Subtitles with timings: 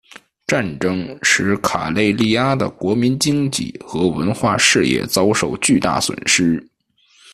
[0.47, 6.59] 战争使卡累利阿的国民经济和文化事业遭受巨大损失。